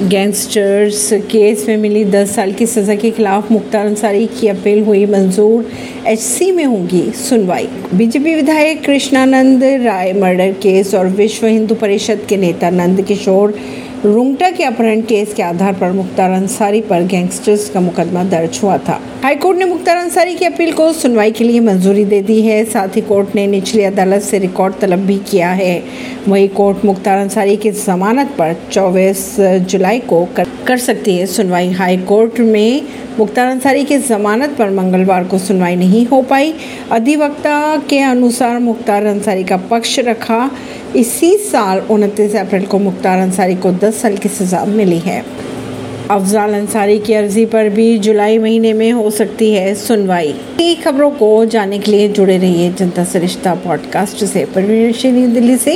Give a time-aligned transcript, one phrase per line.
[0.00, 5.04] Gangsters case में मिली 10 साल की सज़ा के खिलाफ मुख्तार अंसारी की अपील हुई,
[5.06, 5.66] मंजूर
[6.06, 12.36] एचसी में होगी सुनवाई। बीजेपी विधायक कृष्णानंद राय मर्डर केस और विश्व हिंदू परिषद के
[12.36, 13.54] नेता नंद किशोर
[14.04, 18.78] रुंगटा के अपहरण केस के आधार पर मुख्तार अंसारी पर गैंगस्टर्स का मुकदमा दर्ज हुआ
[18.78, 22.64] था। हाईकोर्ट ने मुख्तार अंसारी की अपील को सुनवाई के लिए मंजूरी दे दी है।
[22.64, 25.82] साथ ही कोर्ट ने निचली अदालत से रिकॉर्ड तलब भी किया है।
[26.28, 31.70] वही कोर्ट मुख्तार अंसारी की जमानत पर 24 जुलाई को कर, कर सकती है सुनवाई।
[31.70, 32.82] हाई कोर्ट में
[33.18, 36.54] मुख्तार अंसारी की जमानत पर मंगलवार को सुनवाई नहीं हो पाई।
[36.92, 40.50] अधिवक्ता के अनुसार मुख्तार अंसारी का पक्ष रखा
[40.96, 45.24] इसी साल उनतीस अप्रैल को मुख्तार अंसारी को 10 साल की सज़ा मिली है।
[46.10, 50.34] अफजाल अंसारी की अर्जी पर भी जुलाई महीने में हो सकती है सुनवाई।
[50.84, 55.68] खबरों को जानने के लिए जुड़े रहिए जनता सरिश्ता पॉडकास्ट से। परवीन दिल्ली से।